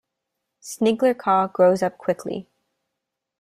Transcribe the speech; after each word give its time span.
Snegurka 0.63 1.53
grows 1.53 1.83
up 1.83 1.99
quickly. 1.99 2.47